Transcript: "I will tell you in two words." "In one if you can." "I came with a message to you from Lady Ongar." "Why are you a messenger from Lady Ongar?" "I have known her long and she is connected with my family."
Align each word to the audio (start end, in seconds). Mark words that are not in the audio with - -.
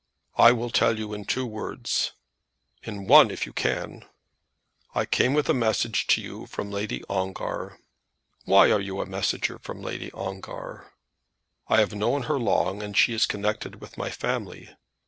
"I 0.39 0.51
will 0.51 0.71
tell 0.71 0.97
you 0.97 1.13
in 1.13 1.25
two 1.25 1.45
words." 1.45 2.13
"In 2.81 3.05
one 3.05 3.29
if 3.29 3.45
you 3.45 3.53
can." 3.53 4.03
"I 4.95 5.05
came 5.05 5.35
with 5.35 5.47
a 5.47 5.53
message 5.53 6.07
to 6.07 6.21
you 6.21 6.47
from 6.47 6.71
Lady 6.71 7.03
Ongar." 7.07 7.77
"Why 8.45 8.71
are 8.71 8.81
you 8.81 8.99
a 8.99 9.05
messenger 9.05 9.59
from 9.59 9.83
Lady 9.83 10.11
Ongar?" 10.13 10.91
"I 11.67 11.81
have 11.81 11.93
known 11.93 12.23
her 12.23 12.39
long 12.39 12.81
and 12.81 12.97
she 12.97 13.13
is 13.13 13.27
connected 13.27 13.79
with 13.79 13.95
my 13.95 14.09
family." 14.09 14.73